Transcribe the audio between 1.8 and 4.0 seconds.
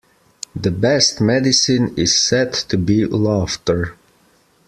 is said to be laughter.